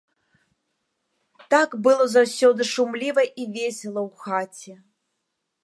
Так 1.55 1.69
было 1.87 2.07
заўсёды 2.15 2.61
шумліва 2.73 3.23
і 3.29 3.43
весела 3.59 4.01
ў 4.07 4.09
хаце! 4.25 4.73